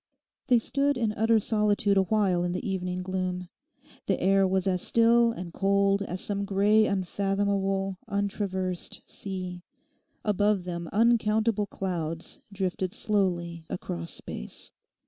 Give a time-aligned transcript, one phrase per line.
[0.47, 3.49] They stood in utter solitude awhile in the evening gloom.
[4.07, 9.61] The air was as still and cold as some grey unfathomable untraversed sea.
[10.25, 14.71] Above them uncountable clouds drifted slowly across space.